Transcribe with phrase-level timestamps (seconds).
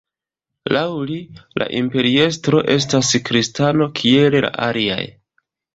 [0.75, 1.17] Laŭ li,
[1.63, 5.03] la imperiestro estas kristano kiel la aliaj.